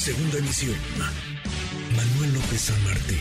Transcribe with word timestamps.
Segunda 0.00 0.38
emisión. 0.38 0.74
Manuel 1.94 2.32
López 2.32 2.58
San 2.58 2.84
Martín, 2.84 3.18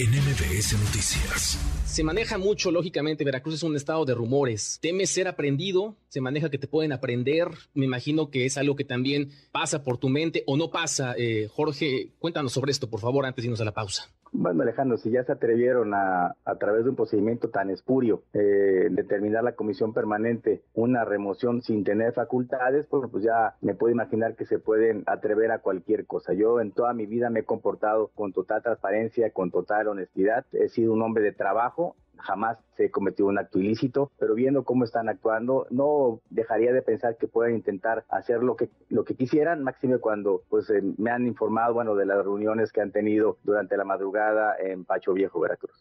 en 0.00 0.10
MBS 0.10 0.72
Noticias. 0.72 1.56
Se 1.84 2.02
maneja 2.02 2.36
mucho, 2.36 2.72
lógicamente, 2.72 3.22
Veracruz 3.22 3.54
es 3.54 3.62
un 3.62 3.76
estado 3.76 4.04
de 4.04 4.12
rumores. 4.12 4.80
Teme 4.82 5.06
ser 5.06 5.28
aprendido, 5.28 5.94
se 6.08 6.20
maneja 6.20 6.50
que 6.50 6.58
te 6.58 6.66
pueden 6.66 6.90
aprender. 6.90 7.46
Me 7.74 7.84
imagino 7.84 8.28
que 8.28 8.44
es 8.44 8.58
algo 8.58 8.74
que 8.74 8.82
también 8.82 9.30
pasa 9.52 9.84
por 9.84 9.98
tu 9.98 10.08
mente 10.08 10.42
o 10.48 10.56
no 10.56 10.68
pasa. 10.72 11.14
Eh, 11.16 11.46
Jorge, 11.48 12.10
cuéntanos 12.18 12.52
sobre 12.52 12.72
esto, 12.72 12.90
por 12.90 12.98
favor, 12.98 13.24
antes 13.24 13.44
de 13.44 13.46
irnos 13.46 13.60
a 13.60 13.64
la 13.64 13.72
pausa. 13.72 14.10
Bueno, 14.38 14.64
Alejandro, 14.64 14.98
si 14.98 15.10
ya 15.10 15.24
se 15.24 15.32
atrevieron 15.32 15.94
a, 15.94 16.36
a 16.44 16.54
través 16.56 16.84
de 16.84 16.90
un 16.90 16.96
procedimiento 16.96 17.48
tan 17.48 17.70
espurio, 17.70 18.22
eh, 18.34 18.88
determinar 18.90 19.42
la 19.42 19.54
comisión 19.54 19.94
permanente 19.94 20.62
una 20.74 21.06
remoción 21.06 21.62
sin 21.62 21.84
tener 21.84 22.12
facultades, 22.12 22.86
pues, 22.86 23.08
pues 23.10 23.24
ya 23.24 23.54
me 23.62 23.74
puedo 23.74 23.94
imaginar 23.94 24.36
que 24.36 24.44
se 24.44 24.58
pueden 24.58 25.04
atrever 25.06 25.52
a 25.52 25.60
cualquier 25.60 26.04
cosa. 26.06 26.34
Yo 26.34 26.60
en 26.60 26.72
toda 26.72 26.92
mi 26.92 27.06
vida 27.06 27.30
me 27.30 27.40
he 27.40 27.44
comportado 27.44 28.08
con 28.14 28.34
total 28.34 28.62
transparencia, 28.62 29.30
con 29.30 29.50
total 29.50 29.88
honestidad. 29.88 30.44
He 30.52 30.68
sido 30.68 30.92
un 30.92 31.00
hombre 31.00 31.24
de 31.24 31.32
trabajo 31.32 31.96
jamás 32.18 32.58
se 32.76 32.90
cometió 32.90 33.26
un 33.26 33.38
acto 33.38 33.58
ilícito, 33.58 34.10
pero 34.18 34.34
viendo 34.34 34.64
cómo 34.64 34.84
están 34.84 35.08
actuando, 35.08 35.66
no 35.70 36.20
dejaría 36.30 36.72
de 36.72 36.82
pensar 36.82 37.16
que 37.16 37.28
pueden 37.28 37.56
intentar 37.56 38.04
hacer 38.08 38.42
lo 38.42 38.56
que 38.56 38.70
lo 38.88 39.04
que 39.04 39.14
quisieran, 39.14 39.62
máximo 39.62 39.98
cuando 40.00 40.42
pues 40.48 40.68
eh, 40.70 40.82
me 40.98 41.10
han 41.10 41.26
informado, 41.26 41.74
bueno, 41.74 41.94
de 41.94 42.06
las 42.06 42.24
reuniones 42.24 42.72
que 42.72 42.80
han 42.80 42.92
tenido 42.92 43.38
durante 43.44 43.76
la 43.76 43.84
madrugada 43.84 44.56
en 44.58 44.84
Pacho 44.84 45.12
Viejo, 45.12 45.40
Veracruz. 45.40 45.80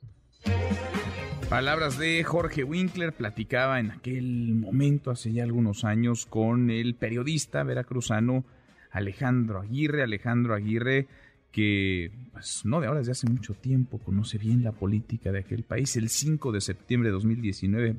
Palabras 1.50 2.00
de 2.00 2.24
Jorge 2.24 2.64
Winkler, 2.64 3.14
platicaba 3.14 3.80
en 3.80 3.92
aquel 3.92 4.56
momento, 4.56 5.12
hace 5.12 5.32
ya 5.32 5.44
algunos 5.44 5.84
años, 5.86 6.26
con 6.26 6.72
el 6.72 6.96
periodista 6.96 7.64
veracruzano 7.64 8.44
Alejandro 8.92 9.60
Aguirre. 9.60 10.04
Alejandro 10.04 10.56
Aguirre 10.56 11.08
que 11.56 12.12
pues, 12.34 12.66
no 12.66 12.82
de 12.82 12.88
ahora, 12.88 13.00
desde 13.00 13.14
hace 13.14 13.30
mucho 13.30 13.54
tiempo, 13.54 13.98
conoce 14.00 14.38
bien 14.38 14.62
la 14.62 14.74
política 14.74 15.32
de 15.32 15.40
aquel 15.40 15.64
país. 15.64 15.96
El 15.96 16.10
5 16.10 16.52
de 16.52 16.60
septiembre 16.60 17.08
de 17.08 17.14
2019, 17.14 17.96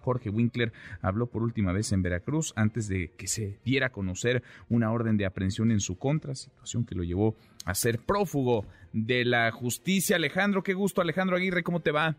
Jorge 0.00 0.28
Winkler 0.28 0.72
habló 1.02 1.28
por 1.28 1.44
última 1.44 1.72
vez 1.72 1.92
en 1.92 2.02
Veracruz 2.02 2.52
antes 2.56 2.88
de 2.88 3.12
que 3.16 3.28
se 3.28 3.60
diera 3.64 3.86
a 3.86 3.90
conocer 3.90 4.42
una 4.68 4.90
orden 4.90 5.16
de 5.16 5.24
aprehensión 5.24 5.70
en 5.70 5.78
su 5.78 5.96
contra, 5.96 6.34
situación 6.34 6.84
que 6.84 6.96
lo 6.96 7.04
llevó 7.04 7.36
a 7.64 7.74
ser 7.74 8.00
prófugo 8.00 8.66
de 8.92 9.24
la 9.24 9.52
justicia. 9.52 10.16
Alejandro, 10.16 10.64
qué 10.64 10.74
gusto. 10.74 11.00
Alejandro 11.00 11.36
Aguirre, 11.36 11.62
¿cómo 11.62 11.78
te 11.78 11.92
va? 11.92 12.16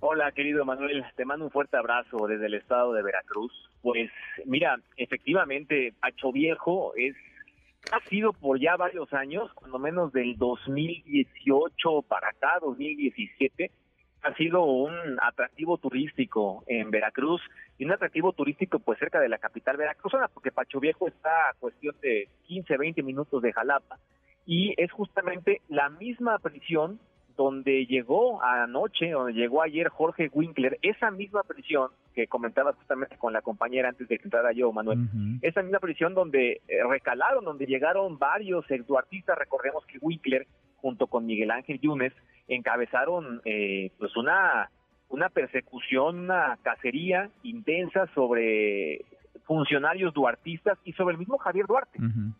Hola, 0.00 0.32
querido 0.32 0.64
Manuel, 0.64 1.04
te 1.14 1.26
mando 1.26 1.44
un 1.44 1.50
fuerte 1.50 1.76
abrazo 1.76 2.26
desde 2.26 2.46
el 2.46 2.54
estado 2.54 2.94
de 2.94 3.02
Veracruz. 3.02 3.52
Pues 3.82 4.10
mira, 4.46 4.78
efectivamente, 4.96 5.92
Pacho 6.00 6.32
Viejo 6.32 6.94
es 6.96 7.14
ha 7.92 8.00
sido 8.08 8.32
por 8.32 8.58
ya 8.60 8.76
varios 8.76 9.12
años, 9.12 9.52
cuando 9.54 9.78
menos 9.78 10.12
del 10.12 10.36
2018 10.36 12.02
para 12.02 12.28
acá, 12.28 12.58
2017, 12.60 13.70
ha 14.22 14.34
sido 14.34 14.64
un 14.64 14.92
atractivo 15.20 15.76
turístico 15.76 16.64
en 16.66 16.90
Veracruz 16.90 17.42
y 17.78 17.84
un 17.84 17.92
atractivo 17.92 18.32
turístico 18.32 18.78
pues 18.78 18.98
cerca 18.98 19.20
de 19.20 19.28
la 19.28 19.38
capital 19.38 19.76
veracruzana, 19.76 20.28
porque 20.28 20.50
Pacho 20.50 20.80
Viejo 20.80 21.08
está 21.08 21.50
a 21.50 21.54
cuestión 21.60 21.94
de 22.00 22.28
15, 22.46 22.76
20 22.76 23.02
minutos 23.02 23.42
de 23.42 23.52
Jalapa 23.52 23.98
y 24.46 24.74
es 24.78 24.90
justamente 24.92 25.60
la 25.68 25.90
misma 25.90 26.38
prisión 26.38 26.98
donde 27.36 27.86
llegó 27.86 28.42
anoche, 28.42 29.10
donde 29.10 29.32
llegó 29.32 29.62
ayer 29.62 29.88
Jorge 29.88 30.30
Winkler, 30.32 30.78
esa 30.82 31.10
misma 31.10 31.42
prisión 31.42 31.90
que 32.14 32.26
comentaba 32.26 32.72
justamente 32.72 33.16
con 33.16 33.32
la 33.32 33.42
compañera 33.42 33.88
antes 33.88 34.06
de 34.08 34.18
que 34.18 34.24
entrara 34.24 34.52
yo, 34.52 34.72
Manuel, 34.72 35.08
esa 35.42 35.62
misma 35.62 35.80
prisión 35.80 36.14
donde 36.14 36.60
eh, 36.68 36.84
recalaron, 36.88 37.44
donde 37.44 37.66
llegaron 37.66 38.18
varios 38.18 38.70
exduartistas, 38.70 39.36
recordemos 39.36 39.84
que 39.86 39.98
Winkler, 40.00 40.46
junto 40.76 41.08
con 41.08 41.26
Miguel 41.26 41.50
Ángel 41.50 41.80
Yunes, 41.80 42.12
encabezaron 42.46 43.40
eh, 43.44 43.90
pues 43.98 44.16
una, 44.16 44.70
una 45.08 45.28
persecución, 45.28 46.20
una 46.20 46.56
cacería 46.62 47.30
intensa 47.42 48.06
sobre 48.14 49.04
funcionarios 49.44 50.14
duartistas 50.14 50.78
y 50.84 50.92
sobre 50.92 51.14
el 51.14 51.18
mismo 51.18 51.38
Javier 51.38 51.66
Duarte, 51.66 51.98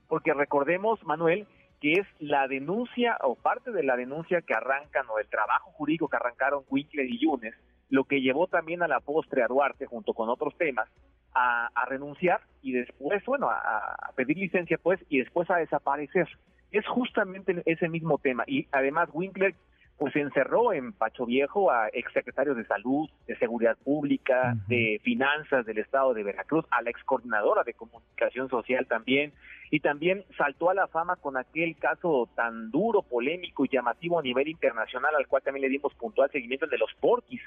porque 0.09 0.33
recordemos, 0.33 1.03
Manuel, 1.05 1.47
que 1.85 2.01
es 2.01 2.07
la 2.19 2.49
denuncia 2.49 3.19
o 3.21 3.35
parte 3.35 3.71
de 3.71 3.83
la 3.83 3.95
denuncia 3.95 4.41
que 4.41 4.55
arrancan 4.55 5.05
o 5.11 5.19
el 5.19 5.29
trabajo 5.29 5.71
jurídico 5.73 6.09
que 6.09 6.17
arrancaron 6.17 6.65
Winkler 6.71 7.05
y 7.05 7.19
Yunes, 7.19 7.55
lo 7.91 8.05
que 8.05 8.23
llevó 8.23 8.47
también 8.47 8.83
a 8.83 8.89
la 8.89 9.01
postre 9.01 9.43
a 9.43 9.49
Duarte 9.49 9.85
junto 9.85 10.15
con 10.15 10.31
otros 10.31 10.57
temas 10.57 10.89
a, 11.35 11.69
renunciar 11.87 12.41
y 12.63 12.73
después, 12.73 13.23
bueno, 13.27 13.51
a, 13.51 14.13
pedir 14.17 14.39
licencia 14.39 14.79
pues 14.83 14.99
y 15.11 15.19
después 15.19 15.51
a 15.51 15.57
desaparecer. 15.57 16.27
Es 16.71 16.87
justamente 16.87 17.63
ese 17.67 17.91
mismo 17.91 18.17
tema 18.17 18.45
y 18.47 18.67
además 18.73 19.11
Winkler 19.13 19.55
pues 19.99 20.15
encerró 20.17 20.73
en 20.73 20.93
Pacho 20.93 21.25
Viejo 21.25 21.71
a 21.71 21.89
exsecretarios 21.89 22.57
de 22.57 22.67
salud, 22.67 23.09
de 23.27 23.37
seguridad 23.37 23.77
pública, 23.85 24.57
de 24.67 25.01
finanzas 25.05 25.65
del 25.67 25.79
estado 25.79 26.15
de 26.15 26.25
Veracruz, 26.25 26.65
a 26.71 26.83
la 26.83 26.91
excoordinadora 26.91 27.63
de 27.63 27.75
comunicación 27.75 28.49
social 28.49 28.87
también, 28.87 29.33
y 29.71 29.81
también 29.81 30.25
saltó 30.37 30.71
a 30.71 30.75
la 30.75 30.89
fama 30.89 31.17
con 31.17 31.37
aquel 31.37 31.77
caso 31.77 32.29
tan 32.35 32.71
duro, 32.71 33.03
polémico 33.03 33.65
y 33.65 33.69
llamativo 33.69 34.19
a 34.19 34.23
nivel 34.23 34.49
internacional, 34.49 35.15
al 35.17 35.29
cual 35.29 35.43
también 35.43 35.63
le 35.63 35.69
dimos 35.69 35.95
puntual 35.95 36.31
seguimiento, 36.31 36.65
el 36.65 36.73
de 36.73 36.79
los 36.79 36.93
porquis. 37.01 37.43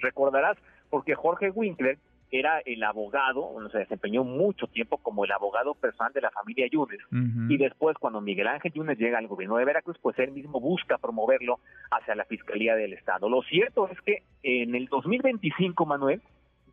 Recordarás, 0.00 0.58
porque 0.90 1.14
Jorge 1.14 1.50
Winkler 1.50 1.98
era 2.30 2.60
el 2.60 2.82
abogado, 2.82 3.52
se 3.70 3.78
desempeñó 3.78 4.24
mucho 4.24 4.66
tiempo 4.66 4.98
como 4.98 5.24
el 5.24 5.32
abogado 5.32 5.74
personal 5.74 6.12
de 6.12 6.20
la 6.20 6.30
familia 6.30 6.66
Yunes. 6.70 7.00
Y 7.48 7.56
después, 7.56 7.96
cuando 7.98 8.20
Miguel 8.20 8.48
Ángel 8.48 8.72
Yunes 8.72 8.98
llega 8.98 9.18
al 9.18 9.28
gobierno 9.28 9.56
de 9.56 9.64
Veracruz, 9.64 9.96
pues 10.00 10.18
él 10.18 10.32
mismo 10.32 10.60
busca 10.60 10.98
promoverlo 10.98 11.60
hacia 11.90 12.14
la 12.14 12.24
Fiscalía 12.24 12.74
del 12.74 12.92
Estado. 12.92 13.28
Lo 13.28 13.42
cierto 13.42 13.88
es 13.88 14.00
que 14.02 14.22
en 14.42 14.74
el 14.74 14.86
2025, 14.86 15.86
Manuel, 15.86 16.20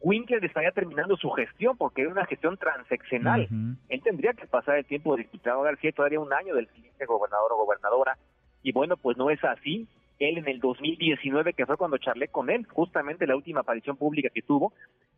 Winkler 0.03 0.43
estaría 0.43 0.71
terminando 0.71 1.15
su 1.15 1.29
gestión 1.31 1.77
porque 1.77 2.01
era 2.01 2.11
una 2.11 2.25
gestión 2.25 2.57
transeccional. 2.57 3.47
Él 3.89 4.01
tendría 4.03 4.33
que 4.33 4.47
pasar 4.47 4.77
el 4.77 4.85
tiempo 4.85 5.15
de 5.15 5.23
diputado 5.23 5.61
García 5.61 5.91
todavía 5.93 6.19
un 6.19 6.33
año 6.33 6.55
del 6.55 6.67
siguiente 6.69 7.05
gobernador 7.05 7.53
o 7.53 7.57
gobernadora. 7.57 8.17
Y 8.63 8.73
bueno, 8.73 8.97
pues 8.97 9.17
no 9.17 9.29
es 9.29 9.41
así. 9.43 9.87
Él 10.29 10.38
en 10.38 10.47
el 10.47 10.59
2019, 10.59 11.53
que 11.53 11.66
fue 11.66 11.78
cuando 11.78 11.97
charlé 11.97 12.28
con 12.28 12.50
él, 12.50 12.66
justamente 12.67 13.28
la 13.28 13.35
última 13.35 13.61
aparición 13.61 13.97
pública 13.97 14.29
que 14.29 14.41
tuvo, 14.41 14.73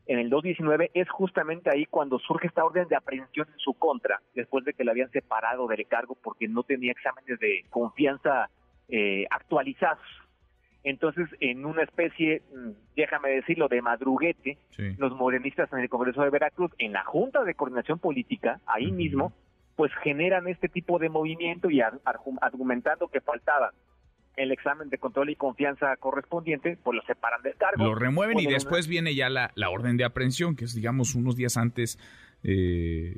en 0.07 0.19
el 0.19 0.29
2019 0.29 0.91
es 0.93 1.09
justamente 1.09 1.69
ahí 1.71 1.85
cuando 1.85 2.19
surge 2.19 2.47
esta 2.47 2.63
orden 2.63 2.87
de 2.87 2.95
aprehensión 2.95 3.47
en 3.51 3.59
su 3.59 3.73
contra, 3.73 4.21
después 4.35 4.63
de 4.63 4.73
que 4.73 4.83
le 4.83 4.91
habían 4.91 5.09
separado 5.09 5.67
del 5.67 5.87
cargo 5.87 6.15
porque 6.21 6.47
no 6.47 6.63
tenía 6.63 6.91
exámenes 6.91 7.39
de 7.39 7.65
confianza 7.69 8.49
eh, 8.87 9.25
actualizados. 9.31 10.05
Entonces, 10.83 11.27
en 11.39 11.65
una 11.65 11.81
especie, 11.81 12.43
mm, 12.53 12.69
déjame 12.95 13.29
decirlo, 13.29 13.67
de 13.67 13.81
madruguete, 13.81 14.59
los 14.99 15.13
morenistas 15.15 15.73
en 15.73 15.79
el 15.79 15.89
Congreso 15.89 16.21
de 16.21 16.29
Veracruz, 16.29 16.71
en 16.77 16.93
la 16.93 17.03
Junta 17.03 17.43
de 17.43 17.55
Coordinación 17.55 17.97
Política, 17.97 18.59
ahí 18.67 18.91
mismo, 18.91 19.33
pues 19.75 19.91
generan 20.03 20.47
este 20.47 20.69
tipo 20.69 20.99
de 20.99 21.09
movimiento 21.09 21.71
y 21.71 21.81
argumentando 21.81 23.07
que 23.07 23.19
faltaba 23.21 23.71
el 24.37 24.51
examen 24.51 24.89
de 24.89 24.97
control 24.97 25.29
y 25.29 25.35
confianza 25.35 25.95
correspondiente, 25.97 26.77
pues 26.83 26.95
lo 26.95 27.03
separan 27.03 27.41
del 27.41 27.55
cargo. 27.55 27.83
Lo 27.83 27.95
remueven 27.95 28.39
y 28.39 28.47
después 28.47 28.87
viene 28.87 29.15
ya 29.15 29.29
la, 29.29 29.51
la, 29.55 29.69
orden 29.69 29.97
de 29.97 30.03
aprehensión, 30.03 30.55
que 30.55 30.65
es, 30.65 30.73
digamos, 30.73 31.15
unos 31.15 31.35
días 31.35 31.57
antes. 31.57 31.99
Eh, 32.43 33.17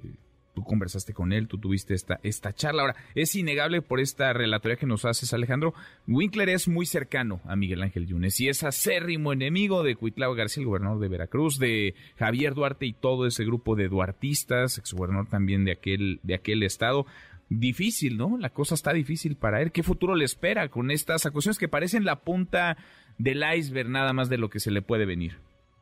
tú 0.57 0.63
conversaste 0.63 1.13
con 1.13 1.33
él, 1.33 1.47
tú 1.47 1.59
tuviste 1.59 1.93
esta, 1.93 2.19
esta 2.23 2.51
charla. 2.51 2.81
Ahora, 2.81 2.95
es 3.13 3.35
innegable 3.35 3.83
por 3.83 3.99
esta 3.99 4.33
relatoría 4.33 4.75
que 4.75 4.87
nos 4.87 5.05
haces, 5.05 5.31
Alejandro. 5.31 5.75
Winkler 6.07 6.49
es 6.49 6.67
muy 6.67 6.87
cercano 6.87 7.41
a 7.45 7.55
Miguel 7.55 7.83
Ángel 7.83 8.07
Yunes 8.07 8.39
y 8.39 8.49
es 8.49 8.63
acérrimo 8.63 9.33
enemigo 9.33 9.83
de 9.83 9.95
Cuitlao 9.95 10.33
García, 10.33 10.61
el 10.61 10.67
gobernador 10.67 10.99
de 10.99 11.09
Veracruz, 11.09 11.59
de 11.59 11.93
Javier 12.17 12.55
Duarte 12.55 12.87
y 12.87 12.93
todo 12.93 13.27
ese 13.27 13.45
grupo 13.45 13.75
de 13.75 13.87
duartistas, 13.87 14.79
exgobernador 14.79 15.27
también 15.27 15.63
de 15.63 15.73
aquel, 15.73 16.19
de 16.23 16.33
aquel 16.33 16.63
estado 16.63 17.05
difícil, 17.49 18.17
¿no? 18.17 18.37
La 18.37 18.49
cosa 18.49 18.75
está 18.75 18.93
difícil 18.93 19.35
para 19.37 19.61
él. 19.61 19.71
¿Qué 19.71 19.83
futuro 19.83 20.15
le 20.15 20.25
espera 20.25 20.69
con 20.69 20.91
estas 20.91 21.25
acusaciones 21.25 21.59
que 21.59 21.67
parecen 21.67 22.05
la 22.05 22.21
punta 22.21 22.77
del 23.17 23.43
iceberg 23.55 23.89
nada 23.89 24.13
más 24.13 24.29
de 24.29 24.37
lo 24.37 24.49
que 24.49 24.59
se 24.59 24.71
le 24.71 24.81
puede 24.81 25.05
venir? 25.05 25.37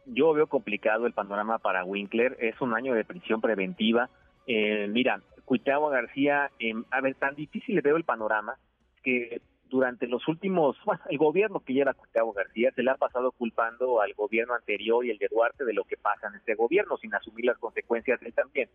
Yo 0.06 0.34
veo 0.34 0.48
complicado 0.48 1.08
el 1.08 1.14
panorama 1.14 1.58
para 1.58 1.84
Winkler. 1.84 2.38
Es 2.40 2.60
un 2.62 2.74
año 2.76 2.94
de 2.94 3.06
prisión 3.06 3.42
preventiva. 3.42 4.10
Eh, 4.46 4.88
mira, 4.88 5.22
Cuitagua 5.46 5.92
García, 5.92 6.52
eh, 6.60 6.74
a 6.92 7.02
ver, 7.02 7.16
tan 7.16 7.36
difícil 7.36 7.76
le 7.76 7.82
veo 7.82 7.98
el 7.98 8.04
panorama 8.04 8.58
que 9.04 9.42
durante 9.70 10.08
los 10.08 10.28
últimos, 10.28 10.78
bueno, 10.86 11.02
el 11.10 11.18
gobierno 11.18 11.60
que 11.60 11.74
lleva 11.74 11.94
Cuitagua 11.94 12.34
García 12.36 12.72
se 12.76 12.84
le 12.84 12.92
ha 12.92 12.96
pasado 12.96 13.32
culpando 13.32 14.02
al 14.02 14.14
gobierno 14.14 14.54
anterior 14.54 15.06
y 15.06 15.10
el 15.10 15.18
de 15.18 15.28
Duarte 15.30 15.66
de 15.66 15.74
lo 15.74 15.84
que 15.84 15.98
pasa 15.98 16.28
en 16.28 16.36
este 16.36 16.56
gobierno 16.56 16.98
sin 16.98 17.14
asumir 17.14 17.46
las 17.46 17.58
consecuencias 17.58 18.22
él 18.22 18.34
también. 18.34 18.70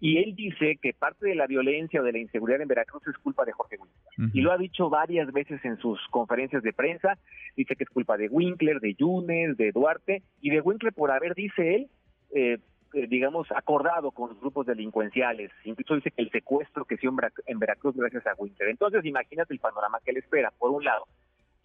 Y 0.00 0.16
él 0.18 0.34
dice 0.34 0.78
que 0.80 0.94
parte 0.94 1.26
de 1.26 1.34
la 1.34 1.46
violencia 1.46 2.00
o 2.00 2.04
de 2.04 2.12
la 2.12 2.18
inseguridad 2.18 2.62
en 2.62 2.68
Veracruz 2.68 3.06
es 3.06 3.18
culpa 3.18 3.44
de 3.44 3.52
Jorge 3.52 3.76
Winkler. 3.76 4.30
Y 4.34 4.40
lo 4.40 4.50
ha 4.50 4.56
dicho 4.56 4.88
varias 4.88 5.30
veces 5.30 5.62
en 5.64 5.76
sus 5.78 6.00
conferencias 6.08 6.62
de 6.62 6.72
prensa. 6.72 7.18
Dice 7.54 7.76
que 7.76 7.84
es 7.84 7.90
culpa 7.90 8.16
de 8.16 8.28
Winkler, 8.28 8.80
de 8.80 8.94
Yunes, 8.94 9.58
de 9.58 9.72
Duarte 9.72 10.22
y 10.40 10.50
de 10.50 10.62
Winkler 10.62 10.94
por 10.94 11.10
haber, 11.10 11.34
dice 11.34 11.74
él, 11.74 11.88
eh, 12.34 12.58
eh, 12.94 13.06
digamos, 13.08 13.46
acordado 13.52 14.10
con 14.10 14.30
los 14.30 14.40
grupos 14.40 14.66
delincuenciales. 14.66 15.50
Incluso 15.64 15.96
dice 15.96 16.10
que 16.10 16.22
el 16.22 16.30
secuestro 16.30 16.86
que 16.86 16.94
hizo 16.94 17.14
en 17.46 17.58
Veracruz 17.58 17.94
gracias 17.94 18.26
a 18.26 18.34
Winter. 18.36 18.68
Entonces, 18.68 19.04
imagínate 19.04 19.52
el 19.52 19.60
panorama 19.60 19.98
que 20.04 20.12
le 20.12 20.20
espera. 20.20 20.50
Por 20.58 20.70
un 20.70 20.82
lado, 20.82 21.06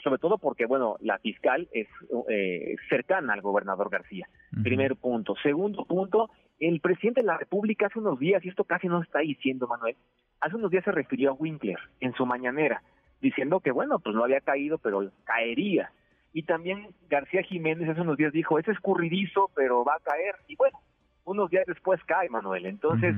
sobre 0.03 0.19
todo 0.19 0.37
porque, 0.37 0.67
bueno, 0.67 0.97
la 0.99 1.17
fiscal 1.17 1.67
es 1.71 1.87
eh, 2.29 2.75
cercana 2.89 3.33
al 3.33 3.41
gobernador 3.41 3.89
García. 3.89 4.27
Primer 4.61 4.97
punto. 4.97 5.35
Segundo 5.41 5.83
punto, 5.85 6.29
el 6.59 6.79
presidente 6.79 7.21
de 7.21 7.27
la 7.27 7.37
República 7.37 7.87
hace 7.87 7.99
unos 7.99 8.19
días, 8.19 8.43
y 8.45 8.49
esto 8.49 8.63
casi 8.63 8.87
no 8.87 9.01
está 9.01 9.19
diciendo 9.19 9.67
Manuel, 9.67 9.95
hace 10.41 10.55
unos 10.55 10.71
días 10.71 10.83
se 10.83 10.91
refirió 10.91 11.31
a 11.31 11.33
Winkler 11.33 11.79
en 11.99 12.13
su 12.13 12.25
mañanera, 12.25 12.81
diciendo 13.21 13.59
que, 13.59 13.71
bueno, 13.71 13.99
pues 13.99 14.15
no 14.15 14.23
había 14.23 14.41
caído, 14.41 14.77
pero 14.77 15.11
caería. 15.23 15.91
Y 16.33 16.43
también 16.43 16.89
García 17.09 17.43
Jiménez 17.43 17.89
hace 17.89 18.01
unos 18.01 18.17
días 18.17 18.33
dijo, 18.33 18.59
es 18.59 18.67
escurridizo, 18.67 19.49
pero 19.55 19.85
va 19.85 19.95
a 19.95 19.99
caer. 19.99 20.35
Y 20.47 20.55
bueno, 20.55 20.77
unos 21.23 21.49
días 21.49 21.65
después 21.65 22.03
cae 22.05 22.29
Manuel. 22.29 22.65
Entonces, 22.65 23.15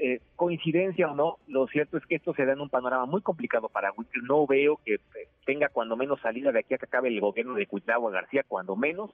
eh, 0.00 0.20
coincidencia 0.36 1.10
o 1.10 1.14
no, 1.14 1.38
lo 1.48 1.66
cierto 1.66 1.98
es 1.98 2.06
que 2.06 2.14
esto 2.14 2.32
se 2.34 2.46
da 2.46 2.52
en 2.52 2.60
un 2.60 2.70
panorama 2.70 3.04
muy 3.06 3.20
complicado 3.20 3.68
para 3.68 3.92
Winkler. 3.92 4.22
No 4.24 4.46
veo 4.46 4.78
que 4.84 4.94
eh, 4.94 5.28
tenga 5.44 5.68
cuando 5.70 5.96
menos 5.96 6.20
salida 6.20 6.52
de 6.52 6.60
aquí 6.60 6.74
a 6.74 6.78
que 6.78 6.86
acabe 6.86 7.08
el 7.08 7.20
gobierno 7.20 7.54
de 7.54 7.66
Cuitlagua 7.66 8.12
García, 8.12 8.44
cuando 8.46 8.76
menos. 8.76 9.10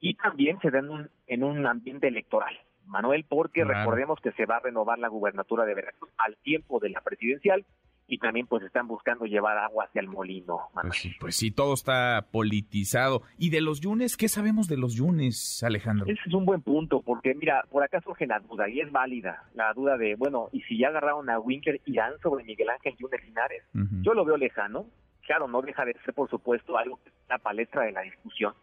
Y 0.00 0.14
también 0.14 0.58
se 0.60 0.70
da 0.70 0.78
en 0.78 0.90
un, 0.90 1.10
en 1.26 1.44
un 1.44 1.66
ambiente 1.66 2.08
electoral. 2.08 2.58
Manuel, 2.86 3.24
porque 3.28 3.64
recordemos 3.64 4.20
que 4.20 4.32
se 4.32 4.46
va 4.46 4.56
a 4.56 4.60
renovar 4.60 4.98
la 4.98 5.08
gubernatura 5.08 5.64
de 5.64 5.74
Veracruz 5.74 6.10
al 6.18 6.36
tiempo 6.38 6.78
de 6.80 6.90
la 6.90 7.00
presidencial 7.00 7.64
y 8.08 8.18
también 8.18 8.46
pues 8.46 8.62
están 8.62 8.86
buscando 8.86 9.24
llevar 9.24 9.58
agua 9.58 9.84
hacia 9.84 10.00
el 10.00 10.08
molino. 10.08 10.60
Pues 10.80 10.96
sí, 10.96 11.10
pues 11.18 11.36
sí, 11.36 11.50
todo 11.50 11.74
está 11.74 12.26
politizado. 12.30 13.22
¿Y 13.38 13.50
de 13.50 13.60
los 13.60 13.80
Yunes? 13.80 14.16
¿Qué 14.16 14.28
sabemos 14.28 14.68
de 14.68 14.76
los 14.76 14.94
Yunes, 14.94 15.62
Alejandro? 15.64 16.06
Ese 16.06 16.20
es 16.26 16.34
un 16.34 16.44
buen 16.44 16.62
punto, 16.62 17.02
porque 17.02 17.34
mira, 17.34 17.64
por 17.70 17.82
acá 17.82 18.00
surge 18.00 18.26
la 18.26 18.38
duda, 18.38 18.68
y 18.68 18.80
es 18.80 18.92
válida, 18.92 19.44
la 19.54 19.72
duda 19.72 19.96
de, 19.96 20.14
bueno, 20.14 20.48
¿y 20.52 20.62
si 20.62 20.78
ya 20.78 20.88
agarraron 20.88 21.28
a 21.30 21.38
Winker, 21.38 21.80
irán 21.86 22.12
sobre 22.22 22.44
Miguel 22.44 22.70
Ángel 22.70 22.96
Yunes 22.96 23.24
Linares? 23.24 23.64
Yo 24.02 24.14
lo 24.14 24.24
veo 24.24 24.36
lejano, 24.36 24.86
claro, 25.26 25.48
no 25.48 25.62
deja 25.62 25.84
de 25.84 25.94
ser, 26.04 26.14
por 26.14 26.30
supuesto, 26.30 26.78
algo 26.78 27.00
que 27.02 27.10
la 27.28 27.38
palestra 27.38 27.82
de 27.82 27.92
la 27.92 28.02
discusión. 28.02 28.54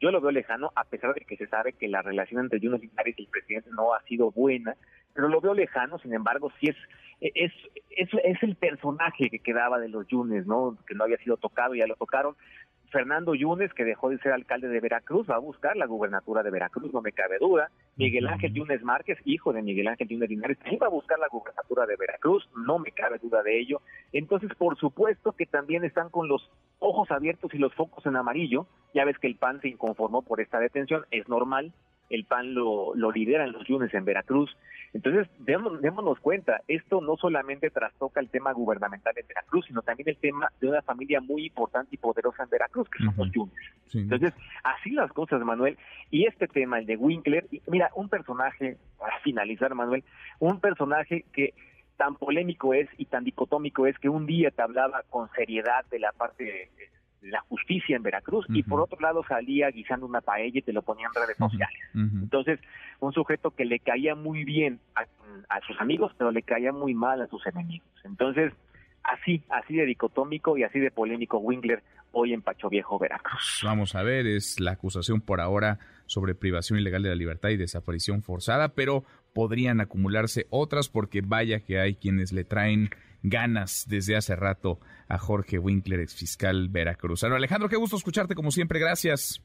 Yo 0.00 0.10
lo 0.10 0.20
veo 0.20 0.30
lejano, 0.30 0.72
a 0.74 0.84
pesar 0.84 1.14
de 1.14 1.20
que 1.20 1.36
se 1.36 1.46
sabe 1.46 1.74
que 1.74 1.88
la 1.88 2.02
relación 2.02 2.42
entre 2.42 2.60
Yunes 2.60 2.80
Linares 2.80 3.14
y 3.18 3.22
el 3.22 3.28
presidente 3.28 3.70
no 3.72 3.94
ha 3.94 4.02
sido 4.02 4.30
buena, 4.30 4.74
pero 5.14 5.28
lo 5.28 5.40
veo 5.40 5.54
lejano, 5.54 5.98
sin 5.98 6.14
embargo, 6.14 6.50
sí 6.58 6.68
es 6.68 6.76
es, 7.20 7.52
es, 7.90 8.08
es 8.24 8.42
el 8.42 8.56
personaje 8.56 9.28
que 9.30 9.40
quedaba 9.40 9.78
de 9.78 9.88
los 9.88 10.06
Yunes, 10.08 10.46
¿no? 10.46 10.76
Que 10.86 10.94
no 10.94 11.04
había 11.04 11.18
sido 11.18 11.36
tocado, 11.36 11.74
ya 11.74 11.86
lo 11.86 11.96
tocaron. 11.96 12.34
Fernando 12.90 13.34
Yunes, 13.34 13.72
que 13.72 13.84
dejó 13.84 14.10
de 14.10 14.18
ser 14.18 14.32
alcalde 14.32 14.68
de 14.68 14.80
Veracruz, 14.80 15.30
va 15.30 15.36
a 15.36 15.40
buscar 15.40 15.76
la 15.76 15.86
gubernatura 15.86 16.42
de 16.42 16.50
Veracruz, 16.50 16.92
no 16.92 17.00
me 17.00 17.12
cabe 17.12 17.38
duda. 17.38 17.70
Miguel 17.96 18.26
Ángel 18.26 18.52
Yunes 18.52 18.82
Márquez, 18.82 19.18
hijo 19.24 19.52
de 19.52 19.62
Miguel 19.62 19.86
Ángel 19.86 20.08
Yunes 20.08 20.28
Linares, 20.28 20.58
también 20.58 20.80
va 20.82 20.86
a 20.86 20.90
buscar 20.90 21.18
la 21.18 21.28
gubernatura 21.28 21.86
de 21.86 21.96
Veracruz, 21.96 22.48
no 22.66 22.78
me 22.78 22.90
cabe 22.90 23.18
duda 23.18 23.42
de 23.44 23.60
ello. 23.60 23.80
Entonces, 24.12 24.50
por 24.58 24.76
supuesto 24.76 25.32
que 25.32 25.46
también 25.46 25.84
están 25.84 26.08
con 26.08 26.26
los 26.26 26.50
ojos 26.80 27.10
abiertos 27.10 27.54
y 27.54 27.58
los 27.58 27.72
focos 27.74 28.04
en 28.06 28.16
amarillo. 28.16 28.66
Ya 28.92 29.04
ves 29.04 29.18
que 29.18 29.28
el 29.28 29.36
PAN 29.36 29.60
se 29.60 29.68
inconformó 29.68 30.22
por 30.22 30.40
esta 30.40 30.58
detención, 30.58 31.04
es 31.12 31.28
normal, 31.28 31.72
el 32.10 32.24
PAN 32.24 32.54
lo, 32.54 32.94
lo 32.96 33.14
en 33.14 33.52
los 33.52 33.66
Yunes 33.66 33.94
en 33.94 34.04
Veracruz. 34.04 34.56
Entonces, 34.92 35.28
démonos, 35.38 36.18
cuenta, 36.18 36.62
esto 36.66 37.00
no 37.00 37.16
solamente 37.16 37.70
trastoca 37.70 38.18
el 38.18 38.28
tema 38.28 38.52
gubernamental 38.52 39.14
en 39.16 39.28
Veracruz, 39.28 39.66
sino 39.66 39.82
también 39.82 40.08
el 40.08 40.16
tema 40.16 40.50
de 40.60 40.66
una 40.66 40.82
familia 40.82 41.20
muy 41.20 41.46
importante 41.46 41.94
y 41.94 41.98
poderosa 41.98 42.42
en 42.42 42.50
Veracruz, 42.50 42.88
que 42.90 43.04
son 43.04 43.14
los 43.16 43.30
Yunes. 43.30 43.54
Entonces, 43.94 44.34
así 44.64 44.90
las 44.90 45.12
cosas, 45.12 45.40
Manuel. 45.42 45.78
Y 46.10 46.26
este 46.26 46.48
tema, 46.48 46.80
el 46.80 46.86
de 46.86 46.96
Winkler, 46.96 47.46
mira, 47.68 47.90
un 47.94 48.08
personaje, 48.08 48.76
para 48.98 49.16
finalizar, 49.20 49.72
Manuel, 49.76 50.02
un 50.40 50.58
personaje 50.58 51.24
que 51.32 51.54
tan 52.00 52.14
polémico 52.14 52.72
es 52.72 52.88
y 52.96 53.04
tan 53.04 53.24
dicotómico 53.24 53.86
es 53.86 53.98
que 53.98 54.08
un 54.08 54.24
día 54.24 54.50
te 54.50 54.62
hablaba 54.62 55.02
con 55.10 55.28
seriedad 55.36 55.84
de 55.90 55.98
la 55.98 56.12
parte 56.12 56.44
de, 56.44 56.70
la 57.20 57.40
justicia 57.40 57.94
en 57.94 58.02
Veracruz 58.02 58.46
y 58.48 58.62
por 58.62 58.80
otro 58.80 58.98
lado 59.00 59.22
salía 59.28 59.68
guisando 59.68 60.06
una 60.06 60.22
paella 60.22 60.60
y 60.60 60.62
te 60.62 60.72
lo 60.72 60.80
ponía 60.80 61.08
en 61.08 61.22
redes 61.22 61.36
sociales. 61.36 61.78
Entonces, 61.92 62.58
un 63.00 63.12
sujeto 63.12 63.50
que 63.50 63.66
le 63.66 63.80
caía 63.80 64.14
muy 64.14 64.44
bien 64.44 64.80
a, 64.94 65.60
sus 65.66 65.78
amigos, 65.78 66.14
pero 66.16 66.30
le 66.30 66.40
caía 66.40 66.72
muy 66.72 66.94
mal 66.94 67.20
a 67.20 67.26
sus 67.26 67.46
enemigos. 67.46 67.86
Entonces, 68.04 68.54
así, 69.02 69.42
así 69.50 69.76
de 69.76 69.84
dicotómico 69.84 70.56
y 70.56 70.62
así 70.62 70.80
de 70.80 70.90
polémico 70.90 71.36
Winkler 71.36 71.82
hoy 72.12 72.32
en 72.32 72.42
Pacho 72.42 72.68
Viejo, 72.68 72.98
Veracruz. 72.98 73.60
Vamos 73.64 73.94
a 73.94 74.02
ver, 74.02 74.26
es 74.26 74.60
la 74.60 74.72
acusación 74.72 75.20
por 75.20 75.40
ahora 75.40 75.78
sobre 76.06 76.34
privación 76.34 76.78
ilegal 76.78 77.02
de 77.02 77.10
la 77.10 77.14
libertad 77.14 77.50
y 77.50 77.56
desaparición 77.56 78.22
forzada, 78.22 78.74
pero 78.74 79.04
podrían 79.32 79.80
acumularse 79.80 80.46
otras 80.50 80.88
porque 80.88 81.20
vaya 81.20 81.60
que 81.60 81.78
hay 81.78 81.94
quienes 81.94 82.32
le 82.32 82.44
traen 82.44 82.90
ganas 83.22 83.86
desde 83.88 84.16
hace 84.16 84.34
rato 84.34 84.80
a 85.08 85.18
Jorge 85.18 85.58
Winkler, 85.58 86.00
ex 86.00 86.14
fiscal 86.14 86.68
veracruzano. 86.68 87.36
Alejandro, 87.36 87.68
qué 87.68 87.76
gusto 87.76 87.96
escucharte 87.96 88.34
como 88.34 88.50
siempre, 88.50 88.78
gracias. 88.78 89.42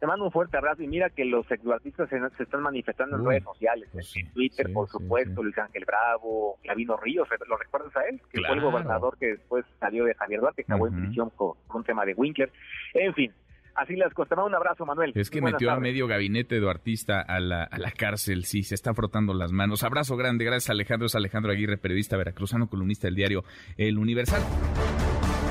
Te 0.00 0.06
mando 0.06 0.24
un 0.24 0.32
fuerte 0.32 0.56
abrazo 0.56 0.82
y 0.82 0.88
mira 0.88 1.08
que 1.10 1.24
los 1.24 1.46
sexualistas 1.46 2.08
se, 2.08 2.42
están 2.42 2.62
manifestando 2.62 3.16
en 3.16 3.24
redes 3.24 3.44
sociales, 3.44 3.88
pues 3.92 4.16
en 4.16 4.30
Twitter, 4.32 4.72
por 4.72 4.88
supuesto, 4.88 5.42
Luis 5.42 5.56
Ángel 5.56 5.84
Bravo, 5.86 6.58
Gavino 6.64 6.96
Ríos, 6.96 7.28
¿lo 7.48 7.56
recuerdas 7.56 7.96
a 7.96 8.02
él? 8.02 8.20
Que 8.30 8.40
fue 8.42 8.54
el 8.54 8.60
gobernador 8.60 9.16
que 9.18 9.28
después 9.28 9.64
salió 9.80 10.04
de 10.04 10.14
Javier 10.14 10.40
Duarte, 10.40 10.64
que 10.64 10.72
acabó 10.72 10.88
en 10.88 11.06
prisión 11.06 11.30
con, 11.30 11.52
un 11.72 11.84
tema 11.84 12.04
de 12.04 12.14
Winkler. 12.14 12.52
En 12.92 13.14
fin, 13.14 13.32
Así 13.74 13.96
las 13.96 14.14
cosas. 14.14 14.38
un 14.38 14.54
abrazo, 14.54 14.86
Manuel. 14.86 15.12
Es 15.16 15.30
que 15.30 15.42
metió 15.42 15.70
a 15.72 15.80
medio 15.80 16.06
gabinete 16.06 16.60
de 16.60 16.70
artista 16.70 17.20
a 17.20 17.40
la, 17.40 17.64
a 17.64 17.78
la 17.78 17.90
cárcel. 17.90 18.44
Sí, 18.44 18.62
se 18.62 18.76
está 18.76 18.94
frotando 18.94 19.34
las 19.34 19.50
manos. 19.50 19.82
Abrazo 19.82 20.16
grande. 20.16 20.44
Gracias, 20.44 20.70
Alejandro. 20.70 21.06
Es 21.06 21.16
Alejandro 21.16 21.50
Aguirre, 21.50 21.76
periodista 21.76 22.16
veracruzano, 22.16 22.68
columnista 22.68 23.08
del 23.08 23.16
diario 23.16 23.42
El 23.76 23.98
Universal. 23.98 24.42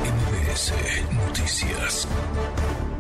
NBS 0.04 0.74
Noticias. 1.14 2.93